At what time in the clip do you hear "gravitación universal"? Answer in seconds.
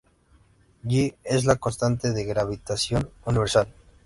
2.25-3.71